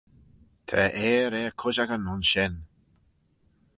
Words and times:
Ta 0.67 0.81
airh 1.11 1.39
er 1.43 1.53
cushagyn 1.59 2.09
ayns 2.11 2.27
shen 2.31 2.53